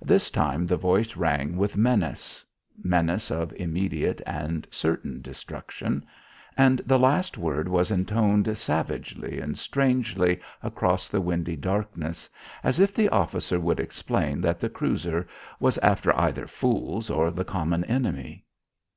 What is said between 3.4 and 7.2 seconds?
immediate and certain destruction, and the